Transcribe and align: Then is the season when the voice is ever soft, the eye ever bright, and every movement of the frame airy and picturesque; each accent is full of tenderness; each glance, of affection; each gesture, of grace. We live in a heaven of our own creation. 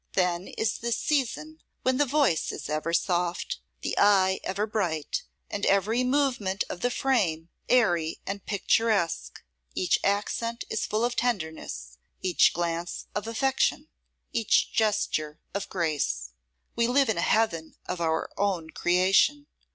Then 0.13 0.47
is 0.47 0.79
the 0.79 0.91
season 0.91 1.59
when 1.83 1.97
the 1.97 2.07
voice 2.07 2.51
is 2.51 2.69
ever 2.69 2.91
soft, 2.91 3.59
the 3.81 3.95
eye 3.99 4.39
ever 4.43 4.65
bright, 4.65 5.21
and 5.47 5.63
every 5.67 6.03
movement 6.03 6.63
of 6.69 6.81
the 6.81 6.89
frame 6.89 7.49
airy 7.69 8.19
and 8.25 8.43
picturesque; 8.43 9.43
each 9.75 9.99
accent 10.03 10.63
is 10.71 10.87
full 10.87 11.05
of 11.05 11.15
tenderness; 11.15 11.99
each 12.19 12.51
glance, 12.51 13.05
of 13.13 13.27
affection; 13.27 13.89
each 14.33 14.73
gesture, 14.73 15.39
of 15.53 15.69
grace. 15.69 16.31
We 16.75 16.87
live 16.87 17.07
in 17.07 17.19
a 17.19 17.21
heaven 17.21 17.75
of 17.85 18.01
our 18.01 18.31
own 18.39 18.71
creation. 18.71 19.45